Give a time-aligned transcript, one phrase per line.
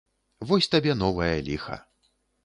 [0.51, 1.77] Вось табе новае ліха.